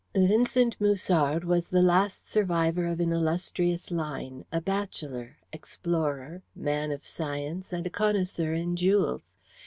Vincent 0.15 0.81
Musard 0.81 1.43
was 1.43 1.67
the 1.67 1.83
last 1.83 2.27
survivor 2.27 2.87
of 2.87 2.99
an 2.99 3.11
illustrious 3.13 3.91
line, 3.91 4.43
a 4.51 4.59
bachelor, 4.59 5.37
explorer, 5.53 6.41
man 6.55 6.91
of 6.91 7.05
science, 7.05 7.71
and 7.71 7.93
connoisseur 7.93 8.55
in 8.55 8.75
jewels. 8.75 9.37